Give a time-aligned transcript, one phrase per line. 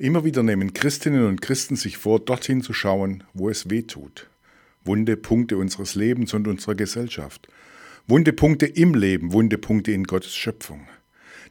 [0.00, 4.28] Immer wieder nehmen Christinnen und Christen sich vor, dorthin zu schauen, wo es weh tut.
[4.84, 7.48] Wunde Punkte unseres Lebens und unserer Gesellschaft.
[8.06, 10.86] Wunde Punkte im Leben, wunde Punkte in Gottes Schöpfung.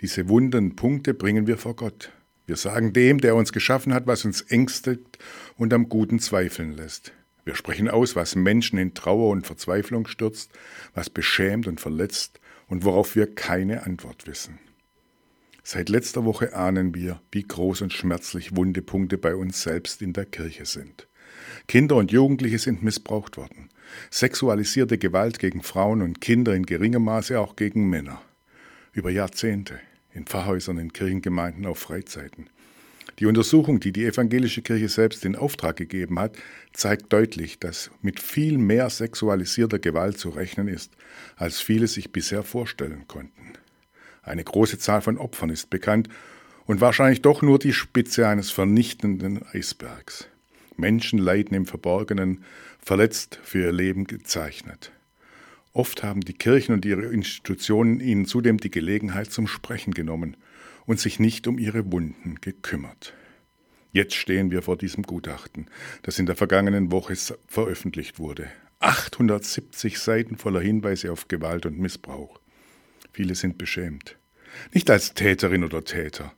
[0.00, 2.12] Diese wunden Punkte bringen wir vor Gott.
[2.46, 5.00] Wir sagen dem, der uns geschaffen hat, was uns ängstet
[5.56, 7.14] und am Guten zweifeln lässt.
[7.46, 10.50] Wir sprechen aus, was Menschen in Trauer und Verzweiflung stürzt,
[10.94, 14.58] was beschämt und verletzt und worauf wir keine Antwort wissen.
[15.66, 20.12] Seit letzter Woche ahnen wir, wie groß und schmerzlich wunde Punkte bei uns selbst in
[20.12, 21.08] der Kirche sind.
[21.66, 23.70] Kinder und Jugendliche sind missbraucht worden.
[24.10, 28.20] Sexualisierte Gewalt gegen Frauen und Kinder in geringem Maße auch gegen Männer.
[28.92, 29.80] Über Jahrzehnte
[30.12, 32.50] in Pfarrhäusern, in Kirchengemeinden, auf Freizeiten.
[33.18, 36.36] Die Untersuchung, die die evangelische Kirche selbst in Auftrag gegeben hat,
[36.72, 40.92] zeigt deutlich, dass mit viel mehr sexualisierter Gewalt zu rechnen ist,
[41.36, 43.54] als viele sich bisher vorstellen konnten.
[44.24, 46.08] Eine große Zahl von Opfern ist bekannt
[46.66, 50.28] und wahrscheinlich doch nur die Spitze eines vernichtenden Eisbergs.
[50.76, 52.44] Menschen leiden im Verborgenen,
[52.80, 54.92] verletzt für ihr Leben gezeichnet.
[55.72, 60.36] Oft haben die Kirchen und ihre Institutionen ihnen zudem die Gelegenheit zum Sprechen genommen
[60.86, 63.14] und sich nicht um ihre Wunden gekümmert.
[63.92, 65.66] Jetzt stehen wir vor diesem Gutachten,
[66.02, 67.14] das in der vergangenen Woche
[67.46, 68.48] veröffentlicht wurde.
[68.80, 72.40] 870 Seiten voller Hinweise auf Gewalt und Missbrauch.
[73.14, 74.18] Viele sind beschämt.
[74.72, 76.34] Nicht als Täterin oder Täter,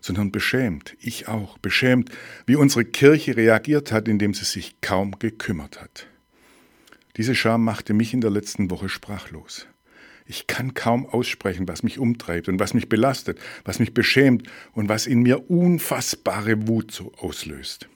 [0.00, 2.10] sondern beschämt, ich auch, beschämt,
[2.46, 6.08] wie unsere Kirche reagiert hat, indem sie sich kaum gekümmert hat.
[7.16, 9.68] Diese Scham machte mich in der letzten Woche sprachlos.
[10.26, 14.88] Ich kann kaum aussprechen, was mich umtreibt und was mich belastet, was mich beschämt und
[14.88, 17.88] was in mir unfassbare Wut so auslöst.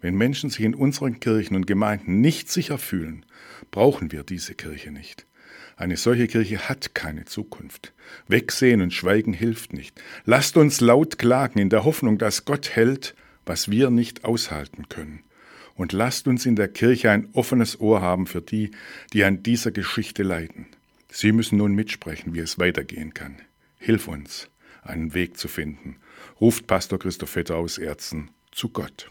[0.00, 3.26] Wenn Menschen sich in unseren Kirchen und Gemeinden nicht sicher fühlen,
[3.70, 5.26] brauchen wir diese Kirche nicht.
[5.76, 7.92] Eine solche Kirche hat keine Zukunft.
[8.28, 10.00] Wegsehen und schweigen hilft nicht.
[10.24, 13.14] Lasst uns laut klagen in der Hoffnung, dass Gott hält,
[13.46, 15.24] was wir nicht aushalten können.
[15.74, 18.72] Und lasst uns in der Kirche ein offenes Ohr haben für die,
[19.12, 20.66] die an dieser Geschichte leiden.
[21.10, 23.36] Sie müssen nun mitsprechen, wie es weitergehen kann.
[23.78, 24.50] Hilf uns,
[24.82, 25.96] einen Weg zu finden.
[26.40, 29.10] Ruft Pastor Christoph Vetter aus Erzen zu Gott.